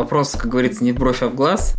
[0.00, 1.76] Вопрос, как говорится, не в бровь, а в глаз.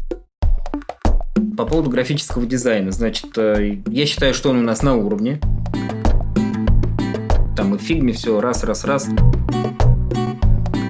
[1.57, 2.91] По поводу графического дизайна.
[2.91, 5.41] Значит, э, я считаю, что он у нас на уровне.
[7.57, 9.09] Там и в фигме все раз, раз, раз.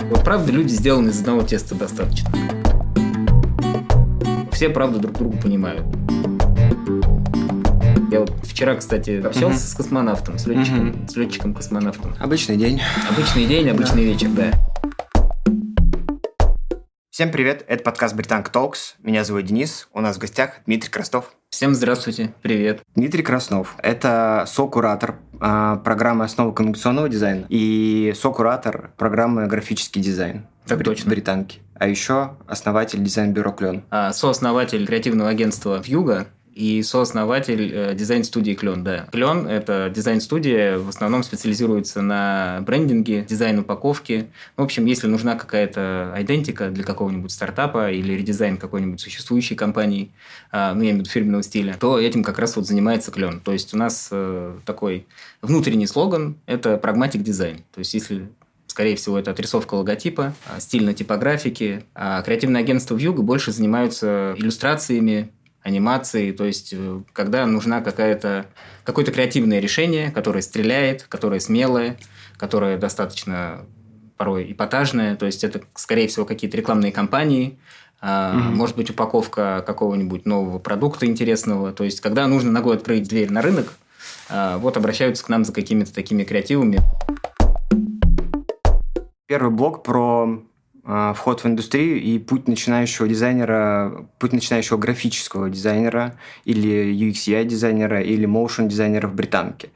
[0.10, 2.30] Вот правда, люди сделаны из одного теста достаточно.
[4.52, 5.86] Все, правда, друг друга понимают.
[8.12, 9.72] Я вот вчера, кстати, общался uh-huh.
[9.72, 12.14] с космонавтом, с летчиком, с летчиком-космонавтом.
[12.20, 12.82] Обычный день.
[13.10, 14.12] Обычный день, обычный да.
[14.12, 14.52] вечер, да.
[17.22, 18.96] Всем привет, это подкаст Британка Talks.
[19.04, 21.36] Меня зовут Денис, у нас в гостях Дмитрий Краснов.
[21.52, 22.82] Всем здравствуйте, привет.
[22.96, 30.48] Дмитрий Краснов– это сокуратор э, программы «Основы коммуникационного дизайна» и сокуратор программы «Графический дизайн».
[30.66, 31.12] Так Бри- точно.
[31.12, 31.60] Британки.
[31.76, 33.84] А еще основатель дизайн-бюро «Клен».
[33.92, 39.08] А, сооснователь креативного агентства «Вьюга», и сооснователь э, дизайн-студии Клен, да.
[39.12, 44.28] Клен– это дизайн-студия, в основном специализируется на брендинге, дизайн упаковки.
[44.58, 50.12] В общем, если нужна какая-то идентика для какого-нибудь стартапа или редизайн какой-нибудь существующей компании,
[50.52, 53.40] э, ну, я имею в виду фирменного стиля, то этим как раз вот занимается Клен.
[53.40, 55.08] То есть у нас э, такой
[55.42, 57.58] внутренний слоган– это прагматик дизайн.
[57.74, 58.30] То есть если
[58.68, 61.84] Скорее всего, это отрисовка логотипа, стиль типографики.
[61.94, 65.30] А креативное агентство Вьюга больше занимаются иллюстрациями,
[65.64, 68.48] анимации, то есть э, когда нужна какая-то
[68.84, 71.98] какое-то креативное решение, которое стреляет, которое смелое,
[72.38, 73.66] которое достаточно
[74.18, 77.60] порой эпатажное, то есть это, скорее всего, какие-то рекламные кампании,
[78.02, 78.56] mm-hmm.
[78.56, 83.42] может быть, упаковка какого-нибудь нового продукта интересного, то есть когда нужно ногой открыть дверь на
[83.42, 83.74] рынок,
[84.30, 86.80] а, вот обращаются к нам за какими-то такими креативами.
[89.28, 90.42] Первый блок про
[90.84, 98.28] вход в индустрию и путь начинающего дизайнера, путь начинающего графического дизайнера или UX-UI дизайнера или
[98.28, 99.70] motion дизайнера в британке.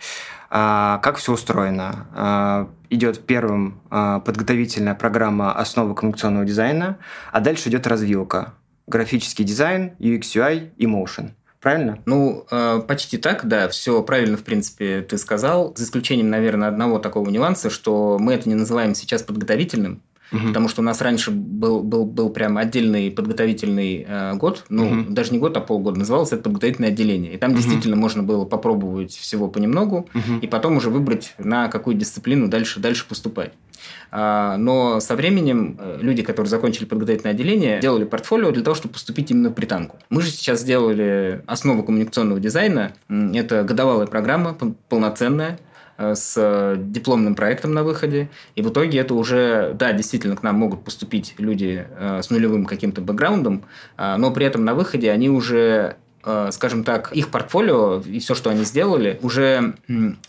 [0.49, 2.07] А, как все устроено?
[2.13, 6.97] А, идет первым подготовительная программа основы коммуникационного дизайна,
[7.31, 8.53] а дальше идет развилка.
[8.87, 11.31] Графический дизайн, UX-UI и motion.
[11.59, 11.99] Правильно?
[12.05, 12.45] Ну,
[12.87, 15.73] почти так, да, все правильно, в принципе, ты сказал.
[15.75, 20.47] За исключением, наверное, одного такого нюанса, что мы это не называем сейчас подготовительным, Угу.
[20.47, 25.13] Потому что у нас раньше был, был, был прям отдельный подготовительный э, год, ну, угу.
[25.13, 27.33] даже не год, а полгода, называлось это подготовительное отделение.
[27.33, 27.57] И там угу.
[27.57, 30.39] действительно можно было попробовать всего понемногу, угу.
[30.41, 33.53] и потом уже выбрать, на какую дисциплину дальше, дальше поступать.
[34.11, 38.93] А, но со временем э, люди, которые закончили подготовительное отделение, делали портфолио для того, чтобы
[38.93, 39.97] поступить именно в британку.
[40.09, 42.93] Мы же сейчас сделали основу коммуникационного дизайна.
[43.09, 44.57] Это годовалая программа,
[44.89, 45.59] полноценная,
[45.97, 48.29] с дипломным проектом на выходе.
[48.55, 52.65] И в итоге это уже, да, действительно, к нам могут поступить люди э, с нулевым
[52.65, 53.63] каким-то бэкграундом,
[53.97, 55.95] э, но при этом на выходе они уже Э,
[56.51, 59.75] скажем так, их портфолио и все, что они сделали, уже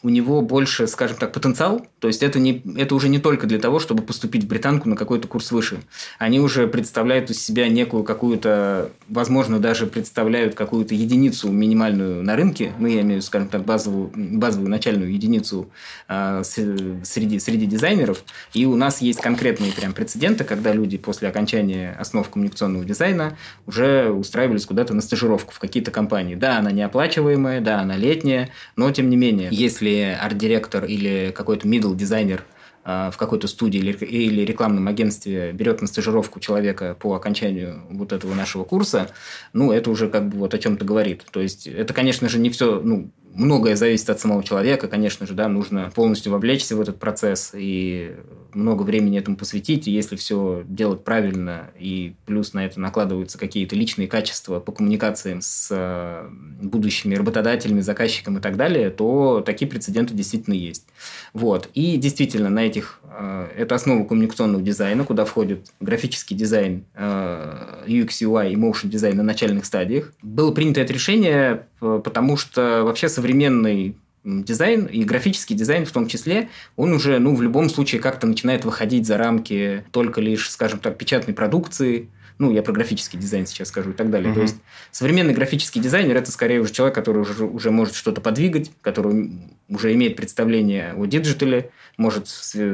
[0.02, 1.86] у него больше, скажем так, потенциал.
[2.00, 4.96] То есть это, не, это уже не только для того, чтобы поступить в британку на
[4.96, 5.78] какой-то курс выше.
[6.18, 12.72] Они уже представляют из себя некую какую-то, возможно, даже представляют какую-то единицу минимальную на рынке.
[12.78, 15.70] Ну, я имею, скажем так, базовую, базовую начальную единицу
[16.08, 18.22] э, среди, среди дизайнеров.
[18.52, 23.36] И у нас есть конкретные прям прецеденты, когда люди после окончания основ коммуникационного дизайна
[23.66, 26.34] уже устраивались куда-то на стажировку в какие-то какие-то компании.
[26.34, 31.94] Да, она неоплачиваемая, да, она летняя, но тем не менее, если арт-директор или какой-то middle
[31.94, 32.44] дизайнер
[32.84, 38.34] а, в какой-то студии или рекламном агентстве берет на стажировку человека по окончанию вот этого
[38.34, 39.10] нашего курса,
[39.52, 41.24] ну, это уже как бы вот о чем-то говорит.
[41.30, 45.34] То есть, это, конечно же, не все, ну, многое зависит от самого человека, конечно же,
[45.34, 48.16] да, нужно полностью вовлечься в этот процесс и
[48.52, 53.76] много времени этому посвятить, и если все делать правильно, и плюс на это накладываются какие-то
[53.76, 56.28] личные качества по коммуникациям с э,
[56.62, 60.86] будущими работодателями, заказчиками и так далее, то такие прецеденты действительно есть.
[61.34, 61.68] Вот.
[61.74, 63.00] И действительно, на этих...
[63.18, 69.16] Э, это основа коммуникационного дизайна, куда входит графический дизайн, э, UX, UI и motion дизайн
[69.16, 70.12] на начальных стадиях.
[70.22, 76.48] Было принято это решение, потому что вообще современный дизайн и графический дизайн в том числе,
[76.74, 80.98] он уже, ну, в любом случае как-то начинает выходить за рамки только лишь, скажем так,
[80.98, 84.30] печатной продукции, ну, я про графический дизайн сейчас скажу и так далее.
[84.30, 84.34] Mm-hmm.
[84.34, 84.56] То есть
[84.90, 89.32] современный графический дизайнер это скорее уже человек, который уже, уже может что-то подвигать, который
[89.68, 92.28] уже имеет представление о диджитале, может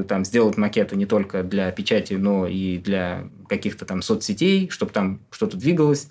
[0.08, 5.20] там сделать макеты не только для печати, но и для каких-то там соцсетей, чтобы там
[5.30, 6.08] что-то двигалось.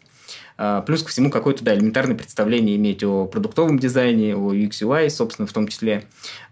[0.57, 5.09] А, плюс ко всему какое-то да, элементарное представление иметь о продуктовом дизайне, о UX UI,
[5.09, 6.03] собственно, в том числе.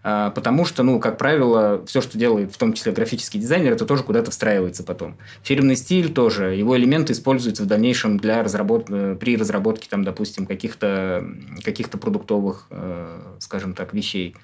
[0.02, 3.86] А, потому что, ну, как правило, все, что делает в том числе графический дизайнер, это
[3.86, 5.18] тоже куда-то встраивается потом.
[5.44, 8.86] Фирменный стиль тоже, его элементы используются в дальнейшем для разработ...
[8.90, 11.26] Э, при разработке, там, допустим, каких-то
[11.64, 14.36] каких продуктовых, э, скажем так, вещей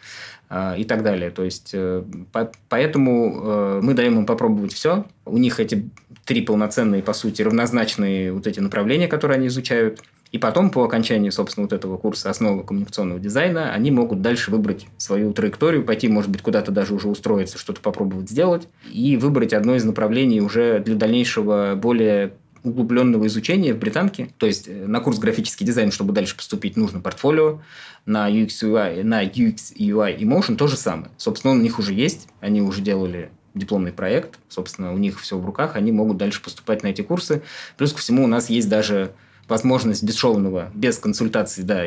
[0.49, 1.31] а, и так далее.
[1.31, 2.03] То есть, э,
[2.69, 5.05] поэтому мы даем им попробовать все.
[5.25, 5.89] У них эти
[6.25, 10.01] три полноценные, по сути, равнозначные вот эти направления, которые они изучают.
[10.31, 14.85] И потом, по окончании, собственно, вот этого курса основы коммуникационного дизайна, они могут дальше выбрать
[14.97, 19.75] свою траекторию, пойти, может быть, куда-то даже уже устроиться, что-то попробовать сделать, и выбрать одно
[19.75, 22.33] из направлений уже для дальнейшего более
[22.65, 24.29] углубленного изучения в британке.
[24.37, 27.61] То есть э, на курс графический дизайн, чтобы дальше поступить, нужно портфолио.
[28.05, 31.11] На UX, UI, на UX, UI и Motion то же самое.
[31.17, 32.27] Собственно, он у них уже есть.
[32.41, 34.39] Они уже делали дипломный проект.
[34.49, 35.75] Собственно, у них все в руках.
[35.75, 37.41] Они могут дальше поступать на эти курсы.
[37.77, 39.13] Плюс ко всему у нас есть даже
[39.47, 41.83] возможность бесшовного, без консультаций, да,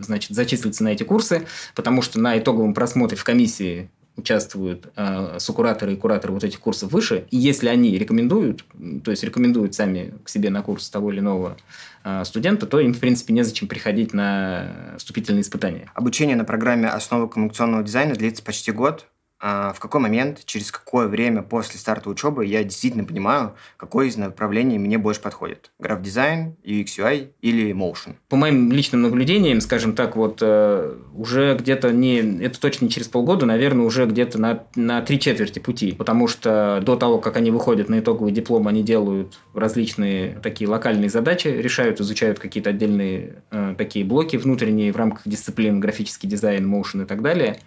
[0.00, 5.94] значит, зачислиться на эти курсы, потому что на итоговом просмотре в комиссии участвуют э, сокураторы
[5.94, 8.64] и кураторы вот этих курсов выше, и если они рекомендуют,
[9.04, 11.56] то есть рекомендуют сами к себе на курс того или иного
[12.04, 15.90] э, студента, то им, в принципе, незачем приходить на вступительные испытания.
[15.94, 19.06] Обучение на программе «Основы коммуникационного дизайна» длится почти год.
[19.40, 24.16] А в какой момент, через какое время после старта учебы я действительно понимаю, какое из
[24.18, 25.70] направлений мне больше подходит?
[25.78, 28.16] Граф-дизайн, UX, UI или Motion?
[28.28, 33.08] По моим личным наблюдениям, скажем так, вот э, уже где-то не, это точно не через
[33.08, 37.50] полгода, наверное, уже где-то на, на три четверти пути, потому что до того, как они
[37.50, 43.74] выходят на итоговый диплом, они делают различные такие локальные задачи, решают, изучают какие-то отдельные э,
[43.78, 47.58] такие блоки внутренние в рамках дисциплин графический дизайн, motion и так далее.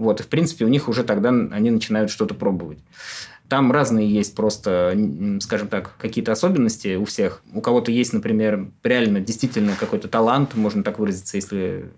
[0.00, 2.78] Вот, и, в принципе, у них уже тогда они начинают что-то пробовать.
[3.50, 4.96] Там разные есть просто,
[5.40, 7.42] скажем так, какие-то особенности у всех.
[7.52, 11.90] У кого-то есть, например, реально действительно какой-то талант, можно так выразиться, если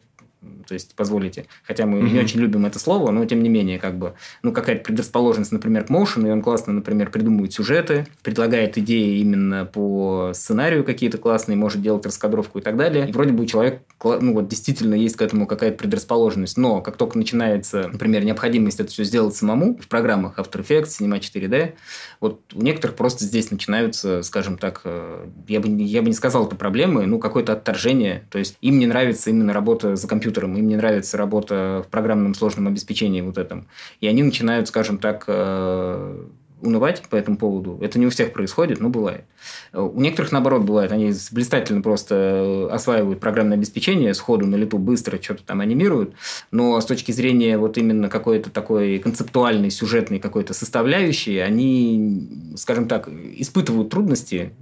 [0.66, 1.46] то есть позволите.
[1.64, 2.12] Хотя мы mm-hmm.
[2.12, 5.84] не очень любим это слово, но тем не менее, как бы, ну, какая-то предрасположенность, например,
[5.84, 11.56] к моушену, и он классно, например, придумывает сюжеты, предлагает идеи именно по сценарию какие-то классные,
[11.56, 13.08] может делать раскадровку и так далее.
[13.08, 16.96] И вроде бы у человека, ну, вот действительно есть к этому какая-то предрасположенность, но как
[16.96, 21.74] только начинается, например, необходимость это все сделать самому в программах After Effects, Cinema 4D,
[22.20, 26.46] вот у некоторых просто здесь начинаются, скажем так, э, я бы, я бы не сказал
[26.46, 30.68] это проблемы, ну, какое-то отторжение, то есть им не нравится именно работа за компьютером, им
[30.68, 33.66] не нравится работа в программном сложном обеспечении вот этом.
[34.00, 36.24] И они начинают, скажем так, э,
[36.62, 37.78] унывать по этому поводу.
[37.82, 39.24] Это не у всех происходит, но бывает.
[39.72, 40.92] У некоторых, наоборот, бывает.
[40.92, 46.14] Они блистательно просто э, осваивают программное обеспечение сходу на лету, быстро что-то там анимируют.
[46.50, 53.08] Но с точки зрения вот именно какой-то такой концептуальной, сюжетной какой-то составляющей, они, скажем так,
[53.08, 54.52] испытывают трудности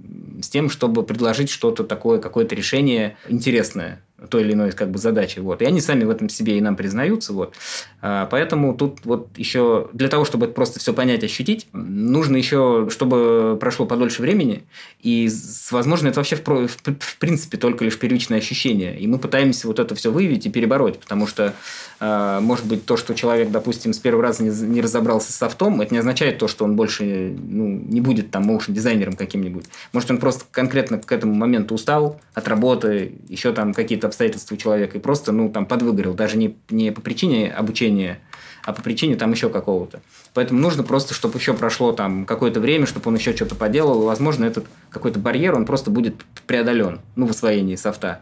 [0.41, 5.39] с тем, чтобы предложить что-то такое, какое-то решение интересное той или иной как бы задачи.
[5.39, 5.61] Вот.
[5.61, 7.33] И они сами в этом себе и нам признаются.
[7.33, 7.55] Вот.
[8.01, 12.87] А, поэтому тут вот еще для того, чтобы это просто все понять, ощутить, нужно еще,
[12.91, 14.63] чтобы прошло подольше времени.
[15.01, 15.29] И,
[15.71, 18.99] возможно, это вообще в, в, в принципе только лишь первичное ощущение.
[18.99, 20.99] И мы пытаемся вот это все выявить и перебороть.
[20.99, 21.53] Потому что,
[21.99, 25.81] а, может быть, то, что человек, допустим, с первого раза не, не разобрался с софтом,
[25.81, 29.65] это не означает то, что он больше ну, не будет там моушен-дизайнером каким-нибудь.
[29.93, 34.57] Может, он просто конкретно к этому моменту устал от работы, еще там какие-то обстоятельства у
[34.57, 38.19] человека, и просто, ну, там, подвыгорел, даже не, не по причине обучения,
[38.63, 40.01] а по причине там еще какого-то.
[40.33, 44.45] Поэтому нужно просто, чтобы еще прошло там какое-то время, чтобы он еще что-то поделал, возможно,
[44.45, 48.21] этот какой-то барьер, он просто будет преодолен, ну, в освоении софта.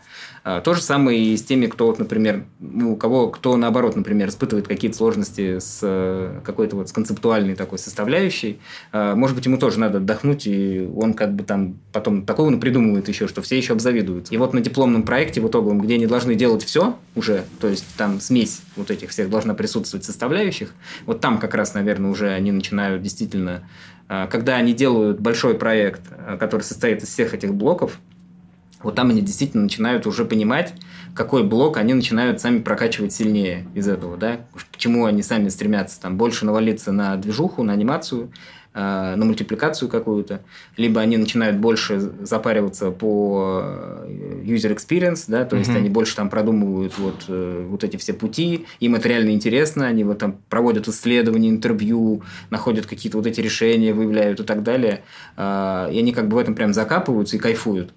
[0.51, 3.95] А, то же самое и с теми, кто, вот, например, ну, у кого, кто, наоборот,
[3.95, 8.59] например, испытывает какие-то сложности с э, какой-то вот с концептуальной такой составляющей,
[8.91, 13.07] а, может быть, ему тоже надо отдохнуть, и он как бы там потом такого придумывает
[13.09, 14.31] еще, что все еще обзавидуют.
[14.31, 17.85] И вот на дипломном проекте в итоговом, где они должны делать все уже, то есть
[17.95, 20.73] там смесь вот этих всех должна присутствовать составляющих,
[21.05, 23.69] вот там как раз, наверное, уже они начинают действительно
[24.07, 26.01] а, когда они делают большой проект,
[26.39, 27.99] который состоит из всех этих блоков,
[28.81, 30.73] вот там они действительно начинают уже понимать,
[31.13, 35.99] какой блок они начинают сами прокачивать сильнее из этого, да, к чему они сами стремятся,
[36.01, 38.31] там, больше навалиться на движуху, на анимацию,
[38.73, 40.43] э, на мультипликацию какую-то,
[40.77, 45.59] либо они начинают больше запариваться по э, user experience, да, то mm-hmm.
[45.59, 49.87] есть они больше там продумывают вот, э, вот эти все пути, им это реально интересно,
[49.87, 55.03] они вот там проводят исследования, интервью, находят какие-то вот эти решения, выявляют и так далее,
[55.35, 57.91] э, и они как бы в этом прям закапываются и кайфуют.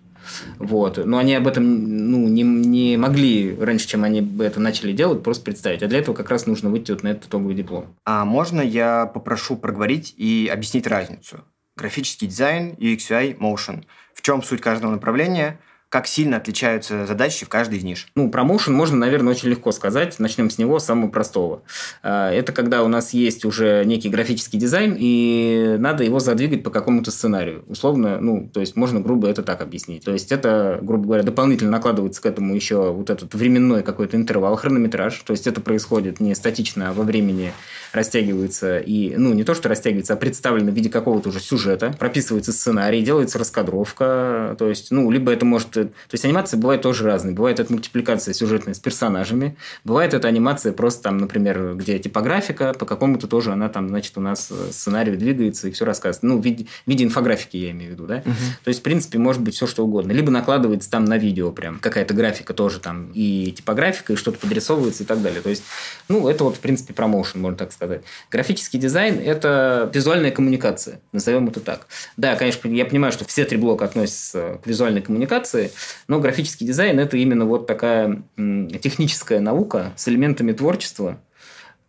[0.59, 1.05] Вот.
[1.05, 5.23] Но они об этом ну, не, не могли раньше, чем они бы это начали делать,
[5.23, 5.83] просто представить.
[5.83, 7.95] А для этого как раз нужно выйти вот на этот итоговый диплом.
[8.05, 11.45] А можно я попрошу проговорить и объяснить разницу?
[11.77, 13.85] Графический дизайн, UX, UI, Motion.
[14.15, 15.59] В чем суть каждого направления?
[15.93, 18.09] Как сильно отличаются задачи в каждой из ниш?
[18.15, 20.19] Ну, промоушен можно, наверное, очень легко сказать.
[20.19, 21.65] Начнем с него, самого простого.
[22.03, 26.71] А, это когда у нас есть уже некий графический дизайн, и надо его задвигать по
[26.71, 27.63] какому-то сценарию.
[27.67, 30.03] Условно, ну, то есть можно грубо это так объяснить.
[30.03, 34.57] То есть это, грубо говоря, дополнительно накладывается к этому еще вот этот временной какой-то интервал,
[34.57, 35.15] хронометраж.
[35.27, 37.53] То есть это происходит не статично, а во времени
[37.93, 42.51] растягивается и, ну, не то, что растягивается, а представлено в виде какого-то уже сюжета, прописывается
[42.51, 45.77] сценарий, делается раскадровка, то есть, ну, либо это может...
[45.89, 47.33] То есть, анимация бывает тоже разная.
[47.33, 52.87] Бывает это мультипликация сюжетная с персонажами, бывает это анимация просто там, например, где типографика, по
[52.87, 56.23] какому-то тоже она там, значит, у нас сценарий двигается и все рассказывает.
[56.23, 58.17] Ну, в виде, в виде инфографики я имею в виду, да?
[58.19, 58.35] Угу.
[58.65, 60.13] То есть, в принципе, может быть все что угодно.
[60.13, 65.03] Либо накладывается там на видео прям какая-то графика тоже там и типографика, и что-то подрисовывается
[65.03, 65.41] и так далее.
[65.41, 65.65] То есть,
[66.09, 68.03] ну, это вот, в принципе, промоушен, можно так сказать.
[68.31, 71.87] Графический дизайн– это визуальная коммуникация, назовем это так.
[72.17, 75.72] Да, конечно, я понимаю, что все три блока относятся к визуальной коммуникации,
[76.09, 81.19] но графический дизайн– это именно вот такая техническая наука с элементами творчества,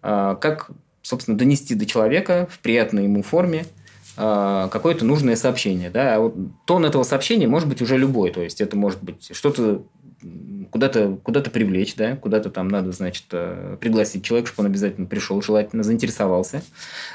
[0.01, 0.69] а, как,
[1.01, 3.65] собственно, донести до человека в приятной ему форме
[4.17, 5.89] а, какое-то нужное сообщение.
[5.89, 6.15] Да?
[6.15, 6.35] А вот
[6.65, 8.31] тон этого сообщения может быть уже любой.
[8.31, 9.83] То есть, это может быть что-то
[10.71, 15.41] куда-то куда привлечь, да, куда-то там надо, значит, э, пригласить человека, чтобы он обязательно пришел,
[15.41, 16.63] желательно заинтересовался.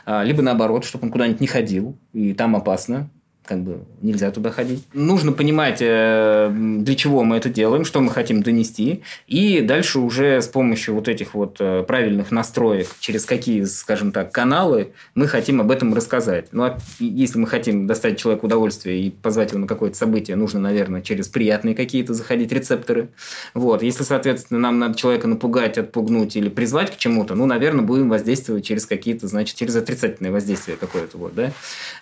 [0.04, 3.10] А, либо наоборот, чтобы он куда-нибудь не ходил, и там опасно,
[3.48, 4.84] как бы нельзя туда ходить.
[4.92, 10.42] Нужно понимать, э, для чего мы это делаем, что мы хотим донести, и дальше уже
[10.42, 15.62] с помощью вот этих вот э, правильных настроек, через какие, скажем так, каналы мы хотим
[15.62, 16.48] об этом рассказать.
[16.52, 20.60] Ну, а если мы хотим достать человеку удовольствие и позвать его на какое-то событие, нужно,
[20.60, 23.08] наверное, через приятные какие-то заходить рецепторы.
[23.54, 23.82] Вот.
[23.82, 28.66] Если, соответственно, нам надо человека напугать, отпугнуть или призвать к чему-то, ну, наверное, будем воздействовать
[28.66, 31.16] через какие-то, значит, через отрицательное воздействие какое-то.
[31.16, 31.52] Вот, да?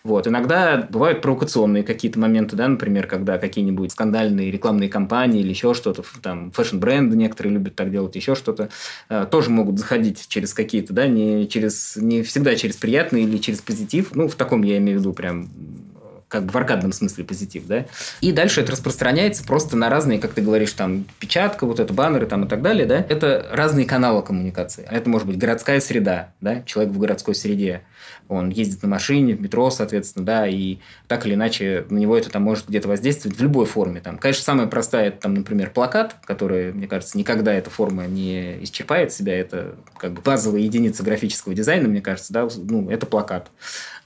[0.03, 0.27] вот.
[0.27, 6.03] Иногда бывают провокационные какие-то моменты, да, например, когда какие-нибудь скандальные рекламные кампании или еще что-то,
[6.23, 8.71] там, фэшн-бренды некоторые любят так делать, еще что-то,
[9.11, 13.61] э, тоже могут заходить через какие-то, да, не, через, не всегда через приятный или через
[13.61, 15.51] позитив, ну, в таком я имею в виду прям
[16.29, 17.87] как бы в аркадном смысле позитив, да.
[18.21, 22.27] И дальше это распространяется просто на разные, как ты говоришь, там, печатка, вот это, баннеры
[22.27, 23.07] там и так далее, да.
[23.09, 24.87] Это разные каналы коммуникации.
[24.91, 27.83] Это может быть городская среда, да, человек в городской среде
[28.29, 30.79] он ездит на машине, в метро, соответственно, да, и
[31.09, 34.01] так или иначе на него это там может где-то воздействовать в любой форме.
[34.01, 38.63] Там, конечно, самая простая, это, там, например, плакат, который, мне кажется, никогда эта форма не
[38.65, 43.51] исчерпает себя, это как бы базовая единица графического дизайна, мне кажется, да, ну, это плакат.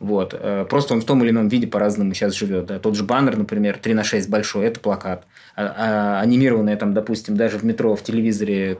[0.00, 0.34] Вот.
[0.36, 2.66] Э, просто он в том или ином виде по-разному сейчас живет.
[2.66, 2.78] Да.
[2.78, 5.26] Тот же баннер, например, 3 на 6 большой, это плакат.
[5.54, 8.78] А, а анимированная там, допустим, даже в метро, в телевизоре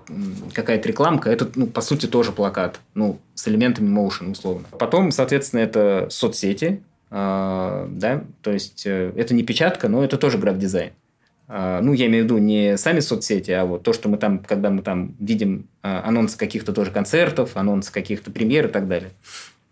[0.54, 2.80] какая-то рекламка, это, ну, по сути, тоже плакат.
[2.94, 4.66] Ну, с элементами motion, условно.
[4.78, 10.38] Потом, соответственно, это соцсети, э, да, то есть э, это не печатка, но это тоже
[10.38, 10.92] граф-дизайн.
[11.48, 14.38] Э, ну, я имею в виду не сами соцсети, а вот то, что мы там,
[14.38, 19.10] когда мы там видим э, анонсы каких-то тоже концертов, анонсы каких-то премьер и так далее.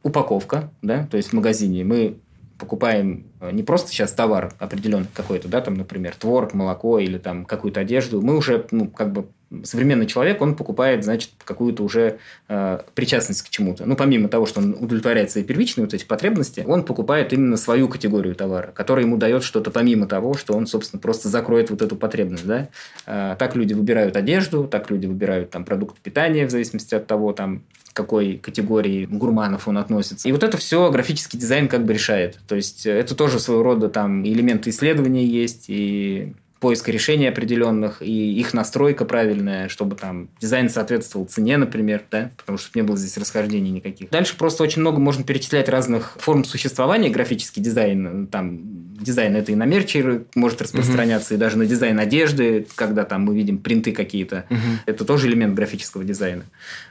[0.03, 2.19] Упаковка, да, то есть в магазине мы
[2.59, 7.45] покупаем э, не просто сейчас товар определенный какой-то, да, там, например, творог, молоко или там
[7.45, 9.29] какую-то одежду, мы уже, ну, как бы
[9.65, 13.87] современный человек, он покупает, значит, какую-то уже э, причастность к чему-то.
[13.87, 17.89] Ну, помимо того, что он удовлетворяет свои первичные вот эти потребности, он покупает именно свою
[17.89, 21.97] категорию товара, которая ему дает что-то помимо того, что он, собственно, просто закроет вот эту
[21.97, 22.69] потребность, да.
[23.07, 27.33] Э, так люди выбирают одежду, так люди выбирают там продукты питания в зависимости от того,
[27.33, 27.63] там,
[27.95, 30.29] какой категории гурманов он относится.
[30.29, 32.39] И вот это все графический дизайн как бы решает.
[32.47, 38.39] То есть это тоже своего рода там элементы исследования есть и поиска решений определенных и
[38.39, 43.17] их настройка правильная, чтобы там дизайн соответствовал цене, например, да, потому что не было здесь
[43.17, 44.11] расхождений никаких.
[44.11, 48.27] Дальше просто очень много можно перечислять разных форм существования графический дизайн.
[48.27, 51.37] Там дизайн это и на мерчи может распространяться, угу.
[51.37, 54.45] и даже на дизайн одежды, когда там мы видим принты какие-то.
[54.51, 54.59] Угу.
[54.87, 56.45] Это тоже элемент графического дизайна.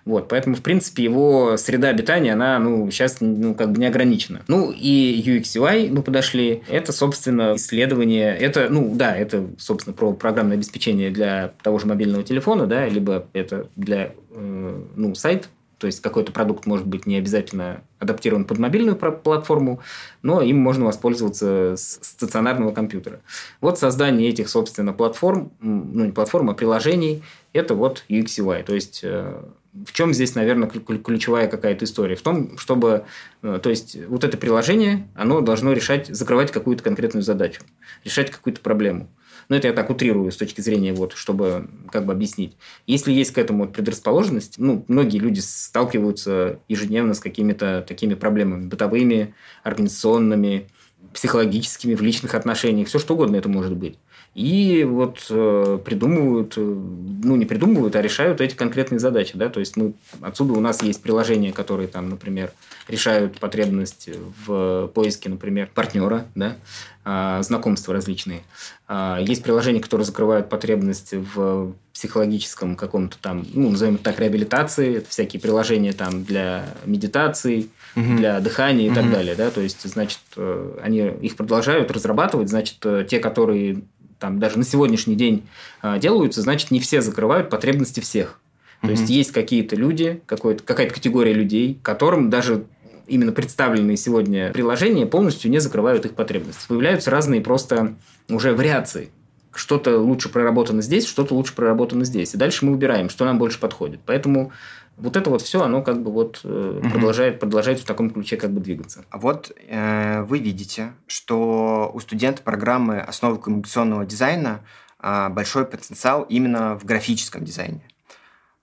[0.05, 4.41] Вот, поэтому, в принципе, его среда обитания, она, ну, сейчас, ну, как бы не ограничена.
[4.47, 6.63] Ну, и UX UI мы подошли.
[6.69, 8.35] Это, собственно, исследование.
[8.35, 13.27] Это, ну, да, это собственно, про программное обеспечение для того же мобильного телефона, да, либо
[13.33, 18.57] это для, э, ну, сайт, то есть какой-то продукт может быть не обязательно адаптирован под
[18.57, 19.81] мобильную платформу,
[20.21, 23.21] но им можно воспользоваться с стационарного компьютера.
[23.61, 28.63] Вот создание этих, собственно, платформ, ну не платформ, а приложений, это вот UX UI.
[28.63, 29.43] То есть э,
[29.85, 32.15] в чем здесь, наверное, ключевая какая-то история?
[32.15, 33.05] В том, чтобы,
[33.43, 37.61] э, то есть вот это приложение, оно должно решать, закрывать какую-то конкретную задачу,
[38.03, 39.09] решать какую-то проблему.
[39.49, 42.57] Но это я так утрирую с точки зрения, вот, чтобы как бы объяснить.
[42.85, 49.33] Если есть к этому предрасположенность, ну, многие люди сталкиваются ежедневно с какими-то такими проблемами бытовыми,
[49.63, 50.69] организационными,
[51.13, 53.97] психологическими, в личных отношениях, все что угодно это может быть.
[54.37, 59.59] И вот э, придумывают, э, ну не придумывают, а решают эти конкретные задачи, да, то
[59.59, 62.51] есть мы отсюда у нас есть приложения, которые там, например,
[62.87, 64.09] решают потребность
[64.45, 66.57] в поиске, например, партнера, да,
[67.03, 68.43] э, знакомства различные.
[68.87, 74.97] Э, есть приложения, которые закрывают потребность в психологическом каком-то там, ну назовем это так, реабилитации,
[74.97, 78.15] это всякие приложения там для медитации, угу.
[78.15, 78.95] для дыхания и угу.
[78.95, 83.81] так далее, да, то есть значит э, они их продолжают разрабатывать, значит э, те, которые
[84.19, 85.47] там даже на сегодняшний день
[85.83, 88.39] э, делаются, значит, не все закрывают потребности всех.
[88.81, 88.91] То mm-hmm.
[88.91, 92.65] есть есть какие-то люди, какая-то категория людей, которым даже
[93.07, 96.67] именно представленные сегодня приложения полностью не закрывают их потребности.
[96.67, 97.95] Появляются разные просто
[98.29, 99.09] уже вариации.
[99.53, 102.35] Что-то лучше проработано здесь, что-то лучше проработано здесь.
[102.35, 104.01] И дальше мы выбираем, что нам больше подходит.
[104.05, 104.51] Поэтому
[104.97, 106.89] вот это вот все, оно как бы вот э, угу.
[106.89, 109.05] продолжает, продолжает в таком ключе как бы двигаться.
[109.11, 114.61] А вот э, вы видите, что у студента программы основы коммуникационного дизайна
[114.99, 117.81] э, большой потенциал именно в графическом дизайне.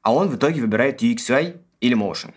[0.03, 2.35] А он в итоге выбирает UX, UI или Motion.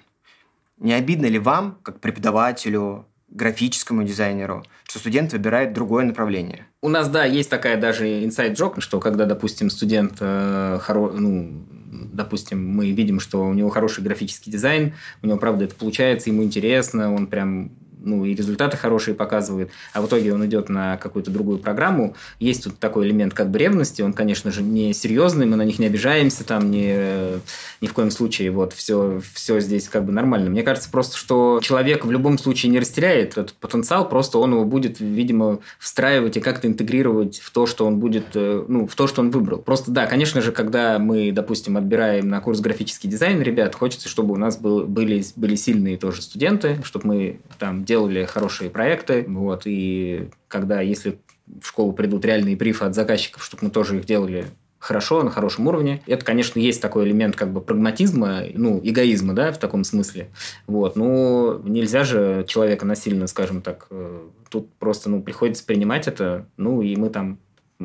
[0.78, 6.66] Не обидно ли вам, как преподавателю, графическому дизайнеру, что студент выбирает другое направление?
[6.82, 11.12] У нас, да, есть такая даже инсайд-джок, что когда, допустим, студент э, хоро...
[11.12, 11.66] ну,
[12.14, 16.44] допустим, мы видим, что у него хороший графический дизайн, у него, правда, это получается, ему
[16.44, 21.32] интересно, он прям ну, и результаты хорошие показывает, а в итоге он идет на какую-то
[21.32, 22.16] другую программу.
[22.40, 25.80] Есть тут такой элемент как бы ревности, он, конечно же, не серьезный, мы на них
[25.80, 27.40] не обижаемся, там ни,
[27.82, 30.50] ни в коем случае, вот, все, все здесь как бы нормально.
[30.50, 34.66] Мне кажется просто, что человек в любом случае не растеряет этот потенциал, просто он его
[34.66, 39.08] будет, видимо, встраивать и как-то интегрировать в то, что он будет, э, ну, в то,
[39.08, 39.60] что он выбрал.
[39.60, 44.34] Просто, да, конечно же, когда мы, допустим, отбираем на курс графический дизайн ребят, хочется, чтобы
[44.34, 49.64] у нас был, были, были сильные тоже студенты, чтобы мы там делали хорошие проекты, вот,
[49.66, 51.20] и когда, если
[51.62, 54.48] в школу придут реальные брифы от заказчиков, чтобы мы тоже их делали
[54.80, 56.02] хорошо, на хорошем уровне.
[56.06, 60.30] Это, конечно, есть такой элемент как бы прагматизма, ну, эгоизма, да, в таком смысле.
[60.68, 60.96] Вот.
[60.96, 66.82] Но нельзя же человека насильно, скажем так, э, тут просто, ну, приходится принимать это, ну,
[66.82, 67.40] и мы там,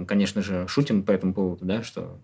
[0.07, 2.19] конечно же, шутим по этому поводу, да, что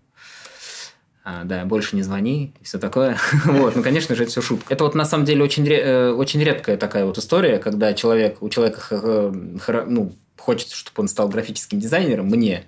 [1.31, 3.17] а, да, больше не звони, и все такое.
[3.45, 4.73] вот, ну, конечно же, это все шутка.
[4.73, 8.49] Это вот на самом деле очень, э, очень редкая такая вот история, когда человек, у
[8.49, 9.31] человека э,
[9.85, 12.65] ну, хочется, чтобы он стал графическим дизайнером, мне,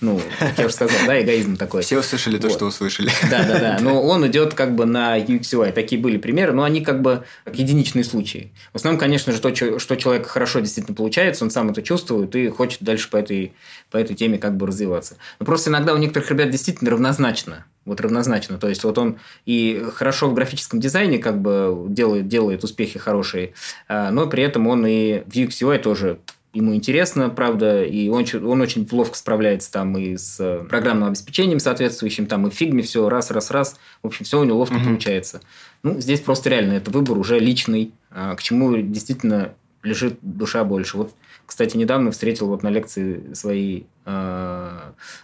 [0.00, 1.82] ну, как я уже сказал, да, эгоизм такой.
[1.82, 3.10] Все услышали то, что услышали.
[3.30, 3.78] Да, да, да.
[3.80, 5.72] Но он идет как бы на UX UI.
[5.72, 8.52] Такие были примеры, но они как бы как единичные случаи.
[8.72, 12.48] В основном, конечно же, то, что человек хорошо действительно получается, он сам это чувствует и
[12.48, 13.52] хочет дальше по этой,
[13.90, 15.16] по этой теме как бы развиваться.
[15.38, 17.64] Но просто иногда у некоторых ребят действительно равнозначно.
[17.86, 18.58] Вот равнозначно.
[18.58, 23.54] То есть, вот он и хорошо в графическом дизайне как бы делает, делает успехи хорошие,
[23.88, 26.18] а, но при этом он и в UX UI тоже
[26.52, 31.60] ему интересно, правда, и он, он очень ловко справляется там и с э, программным обеспечением
[31.60, 33.78] соответствующим, там и в фигме все раз, раз, раз.
[34.02, 34.84] В общем, все у него ловко mm-hmm.
[34.84, 35.42] получается.
[35.82, 40.96] Ну, здесь просто реально это выбор уже личный, а, к чему действительно лежит душа больше.
[40.96, 41.14] Вот,
[41.50, 44.78] кстати, недавно встретил вот на лекции свои э,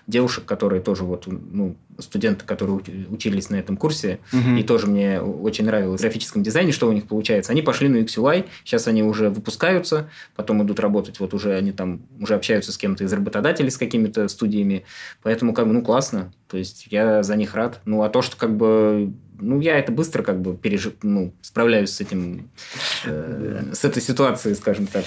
[0.08, 4.56] девушек, которые тоже вот, ну, студенты, которые учились на этом курсе, угу.
[4.56, 7.52] и тоже мне очень нравилось в графическом дизайне, что у них получается.
[7.52, 12.00] Они пошли на UX сейчас они уже выпускаются, потом идут работать, вот уже они там
[12.20, 14.84] уже общаются с кем-то из работодателей, с какими-то студиями,
[15.22, 17.80] поэтому как бы, ну, классно, то есть я за них рад.
[17.84, 21.90] Ну, а то, что как бы ну, я это быстро как бы пережив, ну, справляюсь
[21.90, 22.50] с этим,
[23.04, 25.04] э, с этой ситуацией, скажем так.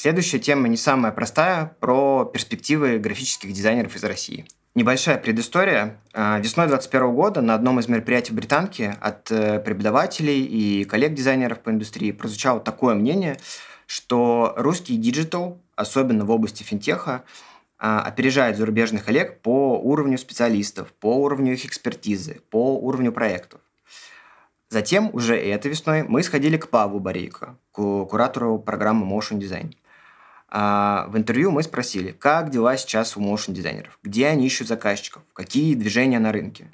[0.00, 4.46] Следующая тема не самая простая, про перспективы графических дизайнеров из России.
[4.74, 6.00] Небольшая предыстория.
[6.14, 11.68] А, весной 2021 года на одном из мероприятий Британки от э, преподавателей и коллег-дизайнеров по
[11.68, 13.38] индустрии прозвучало такое мнение,
[13.84, 17.22] что русский digital, особенно в области финтеха,
[17.78, 23.60] а, опережает зарубежных коллег по уровню специалистов, по уровню их экспертизы, по уровню проектов.
[24.70, 29.74] Затем, уже этой весной, мы сходили к Павлу Борейко, к куратору программы Motion Design.
[30.50, 35.22] А в интервью мы спросили, как дела сейчас у motion дизайнеров, где они ищут заказчиков,
[35.32, 36.70] какие движения на рынке.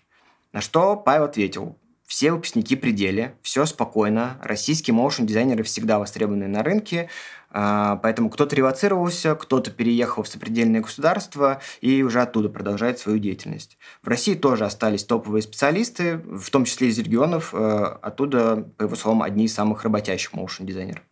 [0.53, 6.47] На что Павел ответил, все выпускники при деле, все спокойно, российские motion дизайнеры всегда востребованы
[6.47, 7.11] на рынке,
[7.51, 13.77] а, поэтому кто-то релацировался, кто-то переехал в сопредельное государство и уже оттуда продолжает свою деятельность.
[14.03, 18.95] В России тоже остались топовые специалисты, в том числе из регионов, э, оттуда, по его
[18.95, 21.03] словам, одни из самых работящих моушен дизайнеров.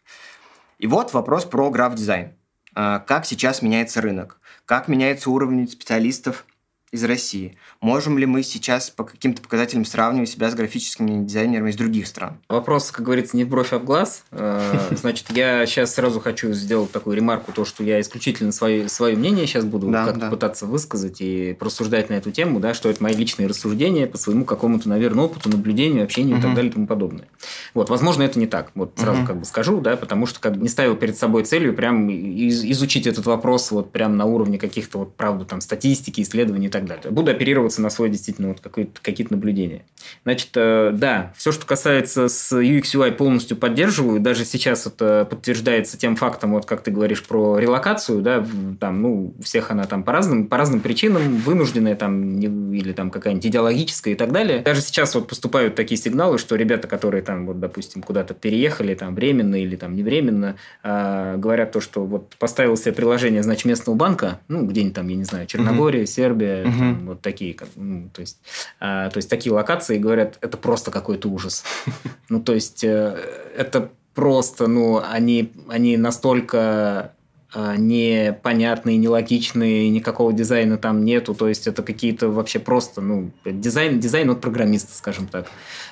[0.78, 2.34] И вот вопрос про граф-дизайн.
[2.74, 6.44] А, как сейчас меняется рынок, как меняется уровень специалистов
[6.94, 7.56] из России.
[7.80, 12.38] Можем ли мы сейчас по каким-то показателям сравнивать себя с графическими дизайнерами из других стран?
[12.48, 14.22] Вопрос, как говорится, не бровь, а в глаз.
[14.30, 19.16] Э, значит, я сейчас сразу хочу сделать такую ремарку, то, что я исключительно свое, свое
[19.16, 20.30] мнение сейчас буду да, как-то да.
[20.30, 24.44] пытаться высказать и просуждать на эту тему, да, что это мои личные рассуждения по своему
[24.44, 26.40] какому-то, наверное, опыту, наблюдению, общению угу.
[26.40, 27.26] и так далее и тому подобное.
[27.74, 28.70] Вот, возможно, это не так.
[28.76, 29.26] Вот сразу угу.
[29.26, 33.08] как бы скажу, да, потому что как бы не ставил перед собой целью прям изучить
[33.08, 37.02] этот вопрос вот прям на уровне каких-то вот, правда, там, статистики, исследований и так так
[37.02, 37.14] далее.
[37.14, 39.84] Буду оперироваться на свой действительно вот какие-то наблюдения.
[40.24, 44.20] Значит, э, да, все, что касается с UX UI полностью поддерживаю.
[44.20, 48.46] Даже сейчас это подтверждается тем фактом, вот как ты говоришь про релокацию, да,
[48.80, 53.10] там, ну, у всех она там по разным, по разным причинам вынужденная там, или там
[53.10, 54.60] какая-нибудь идеологическая и так далее.
[54.60, 59.14] Даже сейчас вот поступают такие сигналы, что ребята, которые там, вот, допустим, куда-то переехали, там,
[59.14, 63.96] временно или там не временно, э, говорят то, что вот поставил себе приложение, значит, местного
[63.96, 66.06] банка, ну, где-нибудь там, я не знаю, Черногория.
[66.06, 66.80] Сербия, угу.
[66.80, 68.38] Там, вот такие, ну, то есть,
[68.80, 71.64] а, то есть такие локации говорят, это просто какой-то ужас.
[72.30, 73.16] Ну, то есть э,
[73.56, 77.12] это просто, ну, они, они настолько
[77.56, 84.00] а, непонятные, нелогичные, никакого дизайна там нету, то есть это какие-то вообще просто, ну, дизайн,
[84.00, 85.46] дизайн от программиста, скажем так.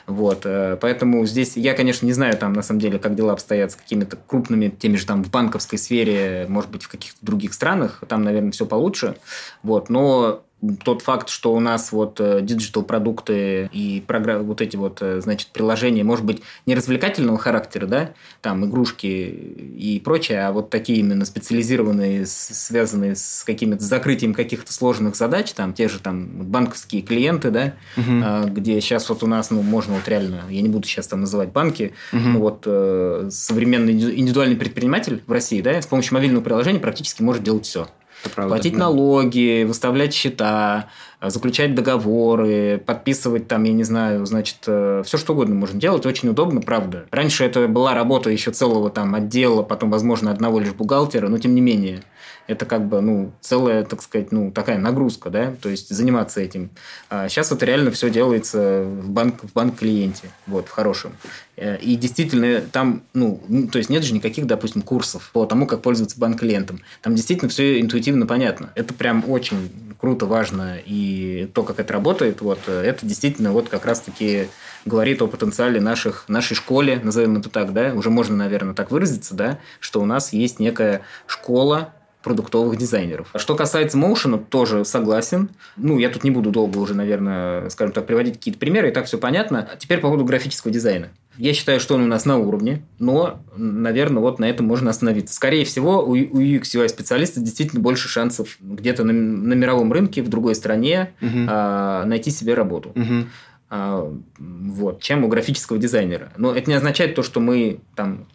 [0.09, 3.71] Вот, э, поэтому здесь я, конечно, не знаю там на самом деле, как дела обстоят
[3.71, 8.03] с какими-то крупными, теми же там в банковской сфере, может быть, в каких-то других странах,
[8.09, 9.17] там, наверное, все получше,
[9.63, 10.43] вот, но
[10.85, 15.21] тот факт, что у нас вот э, digital продукты и программы, вот эти вот, э,
[15.21, 21.01] значит, приложения, может быть, не развлекательного характера, да, там игрушки и прочее, а вот такие
[21.01, 27.51] именно специализированные, связанные с какими-то закрытием каких-то сложных задач, там те же там банковские клиенты,
[27.51, 28.49] да, угу.
[28.51, 31.51] где сейчас вот у нас, ну, можно вот реально, я не буду сейчас там называть
[31.51, 32.21] банки, угу.
[32.21, 37.43] ну, вот э, современный индивидуальный предприниматель в России, да, с помощью мобильного приложения практически может
[37.43, 37.89] делать все
[38.35, 40.89] платить налоги, выставлять счета,
[41.31, 46.29] заключать договоры, подписывать там, я не знаю, значит, э, все что угодно можно делать, очень
[46.29, 47.07] удобно, правда.
[47.11, 51.55] Раньше это была работа еще целого там отдела, потом, возможно, одного лишь бухгалтера, но тем
[51.55, 52.03] не менее
[52.47, 56.71] это как бы, ну, целая, так сказать, ну, такая нагрузка, да, то есть заниматься этим.
[57.09, 61.13] А сейчас это реально все делается в банк, в банк-клиенте, вот, в хорошем.
[61.57, 65.83] Э, и действительно там, ну, то есть нет же никаких, допустим, курсов по тому, как
[65.83, 66.81] пользоваться банк-клиентом.
[67.01, 68.71] Там действительно все интуитивно понятно.
[68.75, 70.79] Это прям очень круто, важно.
[70.85, 71.12] И
[71.55, 74.49] то, как это работает, вот, э, это действительно вот как раз-таки
[74.85, 79.35] говорит о потенциале наших, нашей школе, назовем это так, да, уже можно, наверное, так выразиться,
[79.35, 83.29] да, что у нас есть некая школа продуктовых дизайнеров.
[83.35, 85.51] Что касается моушена, тоже согласен.
[85.77, 89.07] Ну, я тут не буду долго уже, наверное, скажем так, приводить какие-то примеры, и так
[89.07, 89.69] все понятно.
[89.79, 91.11] Теперь по поводу графического дизайна.
[91.39, 95.35] Я считаю, что он у нас на уровне, но, наверное, вот на этом можно остановиться.
[95.35, 100.29] Скорее всего, у UX UI специалиста действительно больше шансов где-то на, на мировом рынке, в
[100.29, 101.47] другой стране угу.
[101.49, 102.91] а, найти себе работу.
[102.91, 103.27] Угу.
[103.71, 106.33] А, вот, чем у графического дизайнера.
[106.37, 108.27] Но это не означает то, что мы там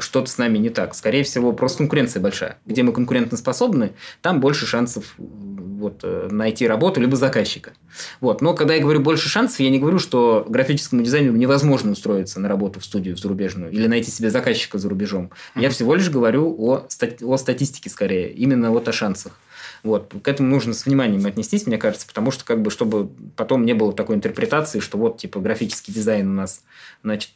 [0.00, 0.94] что-то с нами не так.
[0.94, 2.58] Скорее всего, просто конкуренция большая.
[2.66, 7.72] Где мы конкурентоспособны, там больше шансов вот, э, найти работу либо заказчика.
[8.20, 8.40] Вот.
[8.40, 12.48] Но когда я говорю больше шансов, я не говорю, что графическому дизайнеру невозможно устроиться на
[12.48, 15.30] работу в студию зарубежную или найти себе заказчика за рубежом.
[15.54, 16.86] Я всего лишь говорю о,
[17.22, 19.38] о статистике скорее, именно вот о шансах.
[19.82, 20.14] Вот.
[20.22, 23.74] К этому нужно с вниманием отнестись, мне кажется, потому что, как бы, чтобы потом не
[23.74, 26.62] было такой интерпретации, что вот, типа, графический дизайн у нас,
[27.02, 27.32] значит,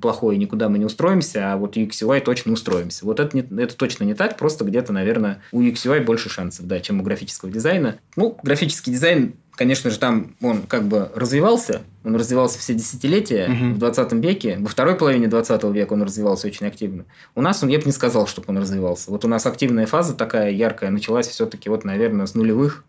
[0.00, 3.04] плохой, никуда мы не устроимся, а вот UX UI точно устроимся.
[3.04, 6.66] Вот это, не, это точно не так, просто где-то, наверное, у UX UI больше шансов,
[6.66, 7.98] да, чем у графического дизайна.
[8.16, 13.74] Ну, графический дизайн конечно же, там он как бы развивался, он развивался все десятилетия угу.
[13.74, 17.04] в 20 веке, во второй половине 20 века он развивался очень активно.
[17.34, 19.10] У нас он, я бы не сказал, чтобы он развивался.
[19.10, 22.84] Вот у нас активная фаза такая яркая началась все-таки вот, наверное, с нулевых,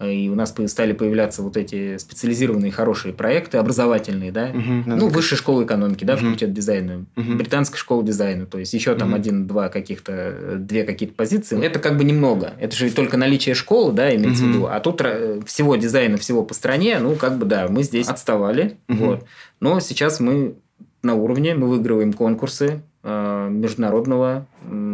[0.00, 5.36] и у нас стали появляться вот эти специализированные хорошие проекты, образовательные, да, угу, ну, высшая
[5.36, 6.22] школа экономики, да, угу.
[6.22, 7.34] факультет дизайна, угу.
[7.34, 9.16] британская школа дизайна, то есть еще там угу.
[9.16, 11.62] один-два каких-то, две какие-то позиции.
[11.62, 12.52] Это как бы немного.
[12.60, 14.52] Это же только наличие школы, да, имеется угу.
[14.52, 14.66] в виду.
[14.66, 15.02] А тут
[15.46, 19.04] всего дизайна, всего по стране, ну, как бы, да, мы здесь отставали, угу.
[19.04, 19.26] вот.
[19.60, 20.54] Но сейчас мы
[21.02, 24.46] на уровне, мы выигрываем конкурсы, Э, международного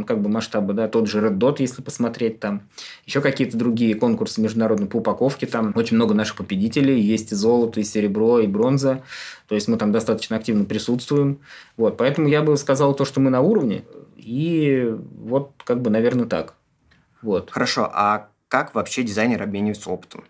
[0.06, 2.62] как бы масштаба, да, тот же Red Dot, если посмотреть там,
[3.06, 7.80] еще какие-то другие конкурсы международные по упаковке, там очень много наших победителей, есть и золото,
[7.80, 9.02] и серебро, и бронза,
[9.48, 11.40] то есть мы там достаточно активно присутствуем,
[11.78, 13.84] вот, поэтому я бы сказал то, что мы на уровне,
[14.16, 16.54] и вот как бы, наверное, так,
[17.22, 17.50] вот.
[17.50, 20.24] Хорошо, а как вообще дизайнер обменивается опытом?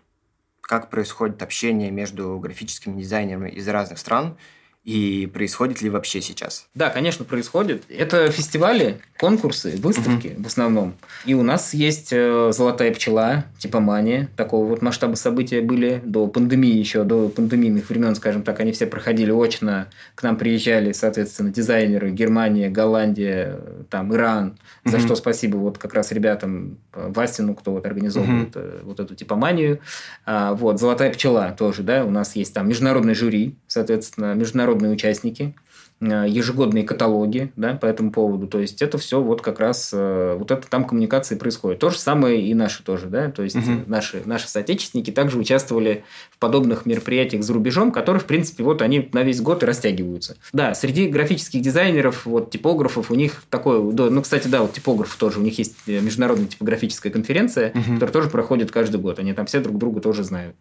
[0.61, 4.37] Как происходит общение между графическими дизайнерами из разных стран
[4.85, 6.67] И происходит ли вообще сейчас?
[6.75, 7.83] Да, конечно, происходит.
[7.89, 10.43] Это фестивали, конкурсы, выставки угу.
[10.43, 10.93] в основном.
[11.25, 14.29] И у нас есть э, «Золотая пчела», типа «Мания».
[14.37, 18.59] Такого вот масштаба события были до пандемии еще, до пандемийных времен, скажем так.
[18.59, 19.87] Они все проходили очно.
[20.13, 24.59] К нам приезжали, соответственно, дизайнеры Германия, Голландия, там, Иран.
[24.83, 25.05] За угу.
[25.05, 28.65] что спасибо вот как раз ребятам э, Вастину, кто вот организовывает угу.
[28.83, 29.79] вот эту типа «Манию».
[30.27, 34.91] А, вот «Золотая пчела» тоже, да, у нас есть там международное жюри, соответственно, международный международные
[34.91, 35.55] участники,
[36.01, 38.47] ежегодные каталоги да, по этому поводу.
[38.47, 41.79] То есть это все вот как раз э, вот это там коммуникации происходит.
[41.79, 43.31] То же самое и наши тоже, да.
[43.31, 43.83] То есть угу.
[43.87, 49.09] наши, наши соотечественники также участвовали в подобных мероприятиях за рубежом, которые, в принципе, вот они
[49.13, 50.37] на весь год и растягиваются.
[50.53, 55.39] Да, среди графических дизайнеров, вот типографов, у них такое, ну, кстати, да, вот типографы тоже,
[55.39, 57.93] у них есть э, международная типографическая конференция, угу.
[57.95, 59.19] которая тоже проходит каждый год.
[59.19, 60.55] Они там все друг друга тоже знают.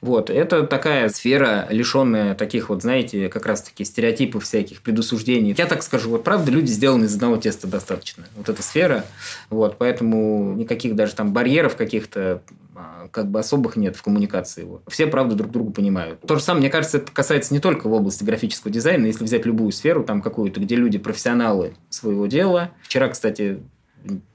[0.00, 5.54] Вот, это такая сфера, лишенная таких вот, знаете, как раз-таки стереотипов всяких, предусуждений.
[5.56, 8.24] Я так скажу, вот правда, люди сделаны из одного теста достаточно.
[8.36, 9.04] Вот эта сфера,
[9.50, 12.42] вот, поэтому никаких даже там барьеров каких-то
[12.74, 14.64] а, как бы особых нет в коммуникации.
[14.64, 14.82] Вот.
[14.88, 16.20] Все, правда, друг друга понимают.
[16.20, 19.06] То же самое, мне кажется, это касается не только в области графического дизайна.
[19.06, 22.70] Если взять любую сферу, там какую-то, где люди профессионалы своего дела.
[22.82, 23.60] Вчера, кстати,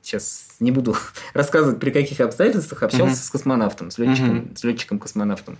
[0.01, 0.95] сейчас не буду
[1.33, 3.25] рассказывать, при каких обстоятельствах общался uh-huh.
[3.25, 4.57] с космонавтом, с летчиком, uh-huh.
[4.57, 5.57] с летчиком-космонавтом.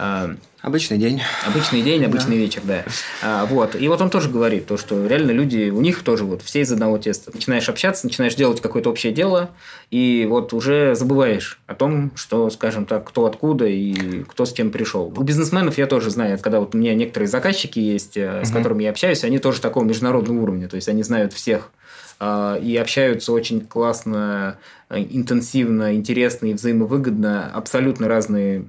[0.00, 0.30] А,
[0.62, 1.20] обычный день.
[1.44, 2.42] Обычный день, обычный да.
[2.42, 2.84] вечер, да.
[3.20, 3.74] А, вот.
[3.74, 6.70] И вот он тоже говорит, то, что реально люди, у них тоже вот все из
[6.70, 7.32] одного теста.
[7.34, 9.50] Начинаешь общаться, начинаешь делать какое-то общее дело,
[9.90, 14.70] и вот уже забываешь о том, что, скажем так, кто откуда и кто с кем
[14.70, 15.12] пришел.
[15.16, 18.44] У бизнесменов я тоже знаю, когда вот у меня некоторые заказчики есть, угу.
[18.44, 21.72] с которыми я общаюсь, они тоже такого международного уровня, то есть они знают всех
[22.20, 24.58] а, и общаются очень классно,
[24.90, 28.64] интенсивно, интересно и взаимовыгодно абсолютно разные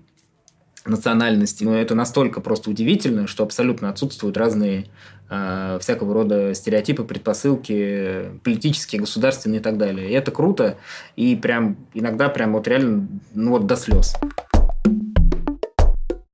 [0.90, 1.64] национальности.
[1.64, 4.88] Но это настолько просто удивительно, что абсолютно отсутствуют разные
[5.30, 10.10] э, всякого рода стереотипы, предпосылки, политические, государственные и так далее.
[10.10, 10.78] И это круто,
[11.16, 14.16] и прям иногда прям вот реально ну вот до слез.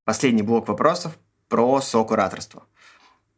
[0.04, 1.18] Последний блок вопросов
[1.50, 2.64] про сокураторство.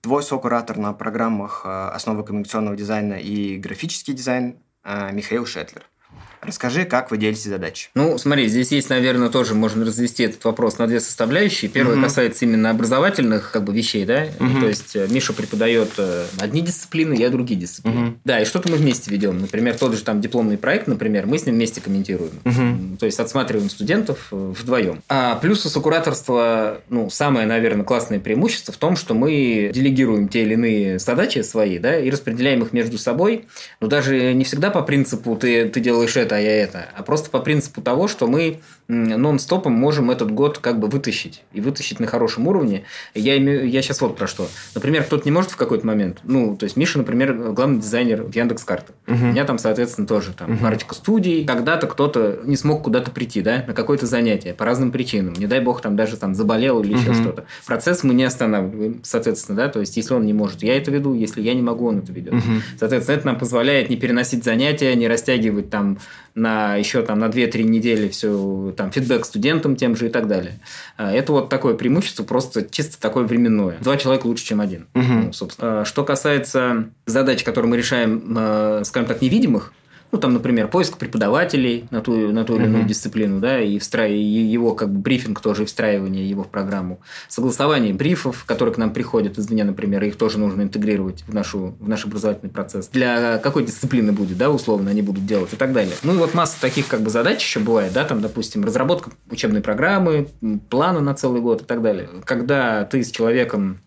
[0.02, 5.84] Твой сокуратор на программах э, «Основы коммуникационного дизайна» и «Графический дизайн» э, Михаил Шетлер–
[6.41, 7.89] Расскажи, как вы делите задачи.
[7.95, 11.69] Ну, смотри, здесь есть, наверное, тоже можно развести этот вопрос на две составляющие.
[11.69, 12.04] Первое угу.
[12.04, 14.28] касается именно образовательных как бы вещей, да.
[14.39, 14.60] Угу.
[14.60, 18.08] То есть э, Миша преподает э, одни дисциплины, я другие дисциплины.
[18.08, 18.17] Угу.
[18.26, 19.39] Да, и что-то мы вместе ведем.
[19.39, 22.34] Например, тот же там дипломный проект, например, мы с ним вместе комментируем.
[22.45, 22.97] Угу.
[23.00, 25.02] То есть отсматриваем студентов э, вдвоем.
[25.10, 30.43] А плюс у сокураторства, ну, самое, наверное, классное преимущество в том, что мы делегируем те
[30.43, 33.45] или иные задачи свои, да, и распределяем их между собой.
[33.82, 37.30] Но даже не всегда по принципу ты, ты делаешь это, а я это, а просто
[37.30, 41.44] по принципу того, что мы нон-стопом можем этот год как бы вытащить.
[41.52, 42.84] И вытащить на хорошем уровне.
[43.13, 44.48] Я, имею, я сейчас вот про что.
[44.76, 46.20] Например, кто-то не может в какой-то момент.
[46.24, 48.94] Ну, то есть, Миша, например, главный дизайнер Яндекс.Карты.
[49.08, 49.16] Угу.
[49.16, 50.60] У меня там, соответственно, тоже там угу.
[50.63, 51.46] парочка студий.
[51.46, 55.34] Когда-то кто-то не смог куда-то прийти, да, на какое-то занятие по разным причинам.
[55.34, 57.02] Не дай бог, там даже там заболел или угу.
[57.02, 57.46] еще что-то.
[57.66, 61.13] Процесс мы не останавливаем, соответственно, да, то есть, если он не может, я это веду,
[61.13, 62.34] если я не могу, он это ведет.
[62.34, 62.42] Угу.
[62.80, 66.00] Соответственно, это нам позволяет не переносить занятия, не растягивать там
[66.38, 70.60] на еще там на 2-3 недели все там фидбэк студентам тем же и так далее.
[70.95, 73.78] А, это вот такое преимущество, просто чисто такое временное.
[73.82, 74.88] Два человека лучше, чем один.
[74.93, 75.04] Угу.
[75.04, 75.82] Ну, собственно.
[75.82, 79.73] А, что касается задач, которые мы решаем, а, скажем так, невидимых,
[80.12, 82.88] ну, там, например, поиск преподавателей на ту, на ту или иную uh-huh.
[82.88, 84.08] дисциплину, да, и встра...
[84.08, 87.02] его как бы брифинг тоже, и встраивание его в программу.
[87.28, 91.89] Согласование брифов, которые к нам приходят извне, например, их тоже нужно интегрировать в, нашу, в
[91.89, 92.88] наш образовательный процесс.
[92.88, 95.96] Для какой дисциплины будет, да, условно, они будут делать и так далее.
[96.04, 99.62] Ну, и вот масса таких как бы задач еще бывает, да, там, допустим, разработка учебной
[99.62, 100.30] программы,
[100.70, 102.10] плана на целый год и так далее.
[102.24, 103.80] Когда ты с человеком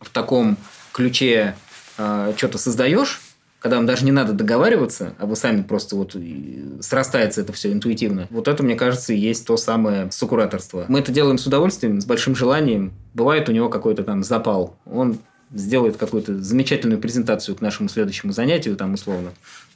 [0.00, 0.58] в таком
[0.92, 1.56] ключе
[1.96, 3.20] э, что-то создаешь,
[3.66, 6.16] когда вам даже не надо договариваться, а вы сами просто вот
[6.80, 8.28] срастается это все интуитивно.
[8.30, 10.84] Вот это, мне кажется, и есть то самое сукураторство.
[10.86, 12.92] Мы это делаем с удовольствием, с большим желанием.
[13.12, 14.76] Бывает у него какой-то там запал.
[14.86, 15.18] Он
[15.52, 19.32] сделает какую-то замечательную презентацию к нашему следующему занятию, там условно.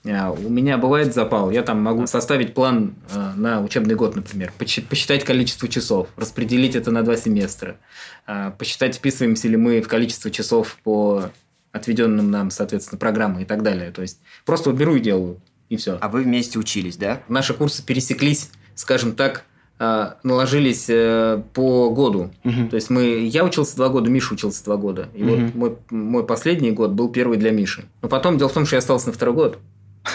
[0.07, 1.51] А у меня бывает запал.
[1.51, 6.93] Я там могу составить план а, на учебный год, например, посчитать количество часов, распределить это
[6.93, 7.77] на два семестра,
[8.25, 11.33] а, посчитать, вписываемся ли мы в количество часов по
[11.73, 13.91] отведенным нам, соответственно, программой и так далее.
[13.91, 15.99] То есть просто вот беру и делаю, и все.
[16.01, 17.23] А вы вместе учились, да?
[17.29, 19.45] Наши курсы пересеклись, скажем так,
[19.79, 22.31] э, наложились э, по году.
[22.45, 22.69] Угу.
[22.71, 25.09] То есть мы, я учился два года, Миша учился два года.
[25.15, 25.31] И угу.
[25.31, 27.85] вот мой, мой последний год был первый для Миши.
[28.03, 29.59] Но потом дело в том, что я остался на второй год.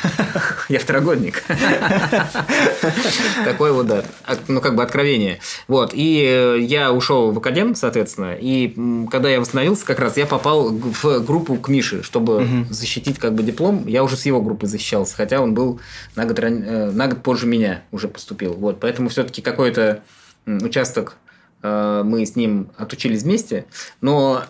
[0.70, 1.44] Я второгодник.
[3.46, 4.04] Такое вот, да,
[4.48, 5.40] ну, как бы откровение.
[5.68, 8.76] Вот, и э, я ушел в академ, соответственно, и
[9.10, 13.44] когда я восстановился, как раз я попал в группу к Мише, чтобы защитить как бы
[13.44, 13.88] диплом.
[13.88, 15.80] Я уже с его группы защищался, хотя он был
[16.16, 18.54] на год, э, на год позже меня уже поступил.
[18.54, 20.02] Вот, поэтому все-таки какой-то
[20.46, 21.18] участок
[21.64, 23.66] э, мы с ним отучились вместе,
[24.02, 24.44] но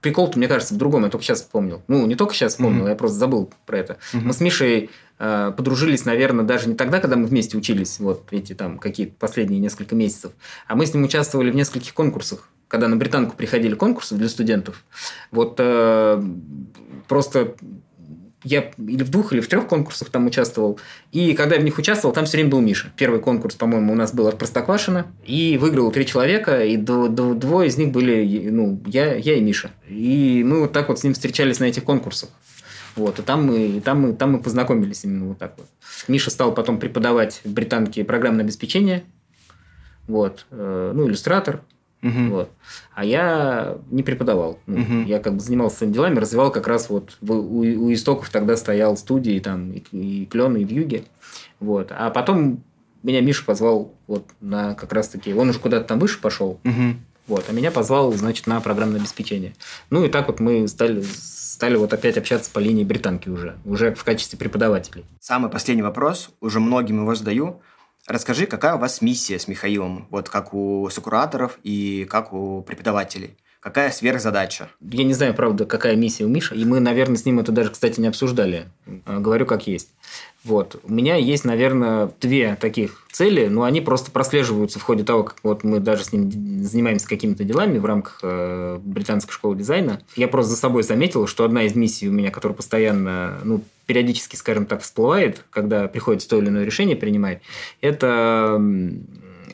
[0.00, 1.04] прикол-то, мне кажется, в другом.
[1.04, 1.82] Я только сейчас вспомнил.
[1.88, 2.90] Ну, не только сейчас вспомнил, mm-hmm.
[2.90, 3.98] я просто забыл про это.
[4.12, 4.20] Mm-hmm.
[4.22, 8.54] Мы с Мишей э, подружились, наверное, даже не тогда, когда мы вместе учились, вот эти
[8.54, 10.32] там какие-то последние несколько месяцев,
[10.66, 12.48] а мы с ним участвовали в нескольких конкурсах.
[12.68, 14.84] Когда на британку приходили конкурсы для студентов,
[15.30, 16.22] вот э,
[17.06, 17.54] просто
[18.44, 20.78] я или в двух, или в трех конкурсах там участвовал.
[21.12, 22.92] И когда я в них участвовал, там все время был Миша.
[22.96, 25.06] Первый конкурс, по-моему, у нас был от Простоквашина.
[25.24, 29.70] И выиграл три человека, и двое из них были ну, я, я и Миша.
[29.88, 32.30] И мы вот так вот с ним встречались на этих конкурсах.
[32.94, 35.66] Вот, и там мы, и там мы, там мы познакомились именно вот так вот.
[36.08, 39.04] Миша стал потом преподавать в британке программное обеспечение.
[40.08, 41.62] Вот, э, ну, иллюстратор.
[42.02, 42.30] Угу.
[42.30, 42.50] Вот.
[42.94, 44.58] А я не преподавал.
[44.66, 45.06] Ну, угу.
[45.06, 48.56] Я как бы занимался своими делами, развивал как раз вот в, у, у истоков тогда
[48.56, 51.04] стоял студии там и, и клен, и в юге.
[51.60, 51.90] Вот.
[51.90, 52.62] А потом
[53.02, 56.60] меня Миша позвал вот на как раз таки, он уже куда-то там выше пошел.
[56.64, 56.96] Угу.
[57.28, 59.54] Вот, а меня позвал, значит, на программное обеспечение.
[59.90, 61.04] Ну и так вот мы стали
[61.58, 65.04] стали вот опять общаться по линии британки уже, уже в качестве преподавателей.
[65.18, 67.60] Самый последний вопрос, уже многим его задаю.
[68.08, 73.36] Расскажи, какая у вас миссия с Михаилом, вот как у сокураторов и как у преподавателей?
[73.60, 74.68] Какая сверхзадача?
[74.80, 76.54] Я не знаю, правда, какая миссия у Миши.
[76.54, 78.68] И мы, наверное, с ним это даже, кстати, не обсуждали.
[79.04, 79.88] А, говорю, как есть.
[80.44, 80.80] Вот.
[80.84, 85.38] У меня есть, наверное, две таких цели, но они просто прослеживаются в ходе того, как
[85.42, 86.30] вот мы даже с ним
[86.62, 90.00] занимаемся какими-то делами в рамках э, британской школы дизайна.
[90.14, 94.36] Я просто за собой заметил, что одна из миссий у меня, которая постоянно, ну, периодически,
[94.36, 97.40] скажем так, всплывает, когда приходится то или иное решение принимать,
[97.80, 98.62] это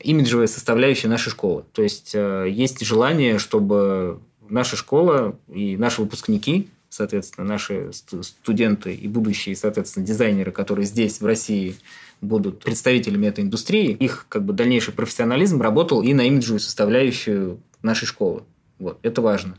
[0.05, 1.65] имиджевая составляющая нашей школы.
[1.73, 9.07] То есть э, есть желание, чтобы наша школа и наши выпускники, соответственно, наши студенты и
[9.07, 11.75] будущие, соответственно, дизайнеры, которые здесь, в России,
[12.21, 18.05] будут представителями этой индустрии, их как бы дальнейший профессионализм работал и на имиджевую составляющую нашей
[18.05, 18.43] школы.
[18.79, 19.57] Вот, это важно.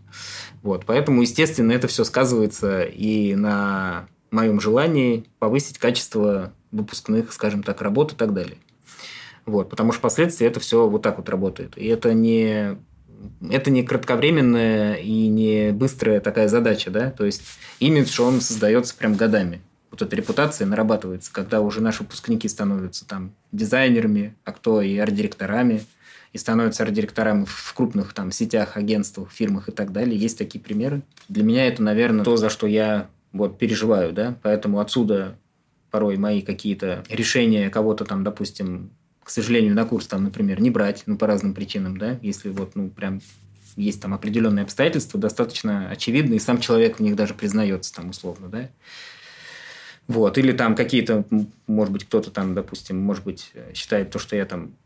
[0.62, 7.82] Вот, поэтому, естественно, это все сказывается и на моем желании повысить качество выпускных, скажем так,
[7.82, 8.58] работ и так далее.
[9.46, 11.78] Вот, потому что впоследствии это все вот так вот работает.
[11.78, 12.76] И это не
[13.50, 17.42] это не кратковременная и не быстрая такая задача, да, то есть
[17.80, 19.62] имидж, он создается прям годами.
[19.90, 25.82] Вот эта репутация нарабатывается, когда уже наши выпускники становятся там дизайнерами, а кто и арт-директорами,
[26.32, 30.18] и становятся арт-директорами в крупных там сетях, агентствах, фирмах и так далее.
[30.18, 31.02] Есть такие примеры.
[31.28, 35.38] Для меня это, наверное, то, за что я вот переживаю, да, поэтому отсюда
[35.90, 38.90] порой мои какие-то решения кого-то там, допустим,
[39.26, 42.76] к сожалению, на курс там, например, не брать, ну, по разным причинам, да, если вот,
[42.76, 43.20] ну, прям
[43.74, 48.48] есть там определенные обстоятельства, достаточно очевидны, и сам человек в них даже признается там условно,
[48.48, 48.70] да.
[50.06, 51.24] Вот, или там какие-то,
[51.66, 54.76] может быть, кто-то там, допустим, может быть, считает то, что я там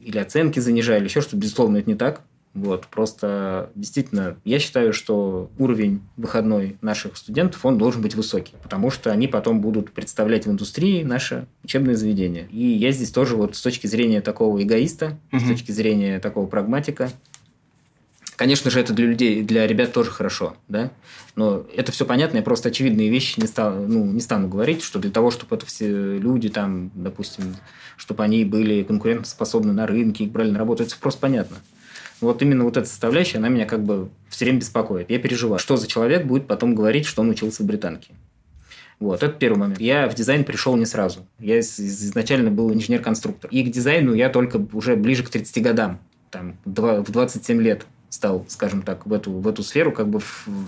[0.00, 2.22] или оценки занижаю, или еще что-то, безусловно, это не так.
[2.54, 8.90] Вот, просто действительно, я считаю, что уровень выходной наших студентов, он должен быть высокий, потому
[8.90, 12.46] что они потом будут представлять в индустрии наше учебное заведение.
[12.50, 15.40] И я здесь тоже вот с точки зрения такого эгоиста, угу.
[15.40, 17.10] с точки зрения такого прагматика,
[18.42, 20.90] Конечно же, это для людей, для ребят тоже хорошо, да.
[21.36, 24.98] Но это все понятно, я просто очевидные вещи не, стал, ну, не стану говорить, что
[24.98, 27.54] для того, чтобы это все люди, там, допустим,
[27.96, 31.58] чтобы они были конкурентоспособны на рынке, их брали на работу, это просто понятно.
[32.22, 35.10] Вот именно вот эта составляющая, она меня как бы все время беспокоит.
[35.10, 38.12] Я переживаю, что за человек будет потом говорить, что он учился в британке.
[39.00, 39.80] Вот, это первый момент.
[39.80, 41.26] Я в дизайн пришел не сразу.
[41.40, 43.50] Я изначально был инженер-конструктор.
[43.50, 45.98] И к дизайну я только уже ближе к 30 годам,
[46.30, 50.20] там, в 27 лет стал, скажем так, в эту, в эту сферу, как бы,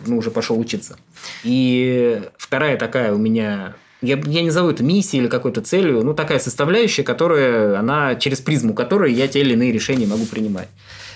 [0.07, 0.97] ну, уже пошел учиться.
[1.45, 6.15] И вторая такая у меня я, я не зову это миссией или какой-то целью, ну,
[6.15, 10.69] такая составляющая, которая, она через призму которой я те или иные решения могу принимать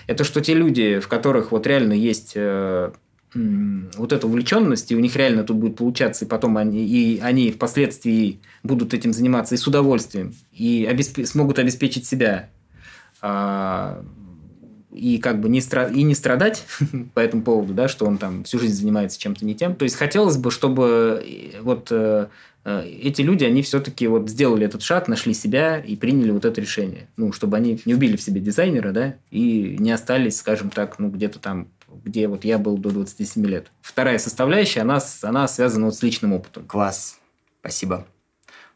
[0.09, 2.91] это что те люди, в которых вот реально есть э,
[3.35, 7.53] вот эта увлеченность, и у них реально тут будет получаться, и потом они, и они
[7.53, 11.25] впоследствии будут этим заниматься и с удовольствием, и обесп...
[11.27, 12.49] смогут обеспечить себя,
[13.21, 14.03] а,
[14.91, 15.89] и как бы не, стра...
[15.89, 16.65] и не страдать
[17.15, 19.77] по этому поводу, да, что он там всю жизнь занимается чем-то не тем.
[19.77, 22.27] То есть хотелось бы, чтобы э, вот э, Э,
[22.69, 27.09] эти люди, они все-таки вот сделали этот шаг, нашли себя и приняли вот это решение.
[27.17, 31.09] Ну, чтобы они не убили в себе дизайнера, да, и не остались, скажем так, ну,
[31.09, 31.69] где-то там,
[32.05, 33.71] где вот я был до 27 лет.
[33.81, 36.65] Вторая составляющая, она, она связана вот с личным опытом.
[36.65, 37.19] Класс.
[37.61, 38.07] Спасибо.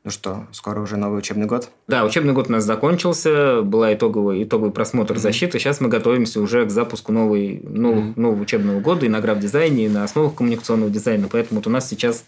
[0.05, 1.69] Ну что, скоро уже новый учебный год?
[1.87, 5.19] Да, учебный год у нас закончился, была итоговый, итоговый просмотр mm-hmm.
[5.19, 5.59] защиты.
[5.61, 8.13] Сейчас мы готовимся уже к запуску новой, нового, mm-hmm.
[8.21, 11.29] нового учебного года и на граф-дизайне, и на основах коммуникационного дизайна.
[11.31, 12.25] Поэтому вот у нас сейчас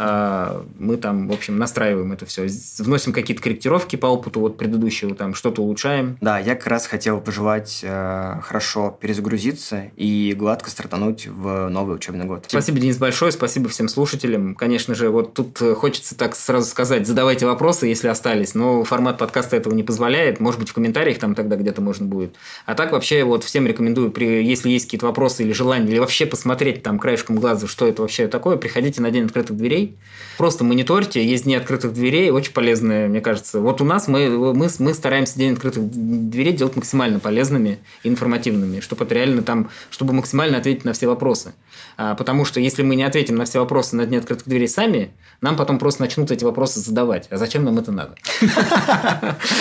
[0.00, 2.46] мы там, в общем, настраиваем это все,
[2.78, 6.16] вносим какие-то корректировки по опыту вот предыдущего, там что-то улучшаем.
[6.20, 12.24] Да, я как раз хотел пожелать э, хорошо перезагрузиться и гладко стартануть в новый учебный
[12.24, 12.46] год.
[12.48, 14.54] Спасибо, Денис, большое, спасибо всем слушателям.
[14.54, 19.56] Конечно же, вот тут хочется так сразу сказать, задавайте вопросы, если остались, но формат подкаста
[19.56, 22.36] этого не позволяет, может быть, в комментариях там тогда где-то можно будет.
[22.66, 26.26] А так вообще вот всем рекомендую, при, если есть какие-то вопросы или желания, или вообще
[26.26, 29.89] посмотреть там краешком глаза, что это вообще такое, приходите на День открытых дверей,
[30.36, 33.60] Просто мониторьте, есть дни открытых дверей, очень полезные, мне кажется.
[33.60, 39.04] Вот у нас мы, мы, мы стараемся день открытых дверей делать максимально полезными информативными, чтобы
[39.04, 41.52] это реально там, чтобы максимально ответить на все вопросы.
[41.96, 45.10] А, потому что если мы не ответим на все вопросы на дне открытых дверей сами,
[45.40, 47.26] нам потом просто начнут эти вопросы задавать.
[47.30, 48.14] А зачем нам это надо?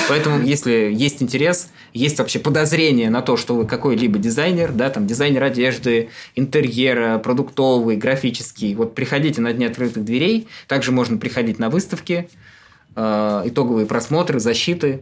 [0.07, 5.07] Поэтому, если есть интерес, есть вообще подозрение на то, что вы какой-либо дизайнер, да, там
[5.07, 10.18] дизайнер одежды, интерьера, продуктовый, графический, вот приходите на дни открытых дверей.
[10.67, 12.29] Также можно приходить на выставки,
[12.95, 15.01] э, итоговые просмотры, защиты.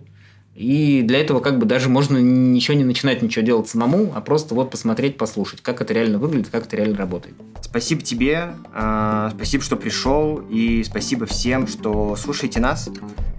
[0.55, 4.55] И для этого как бы даже можно ничего не начинать, ничего делать самому, а просто
[4.55, 7.35] вот посмотреть, послушать, как это реально выглядит, как это реально работает.
[7.61, 12.89] Спасибо тебе, э, спасибо, что пришел, и спасибо всем, что слушаете нас.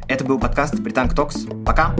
[0.07, 1.47] Это был подкаст Британк Токс.
[1.67, 1.97] Пока!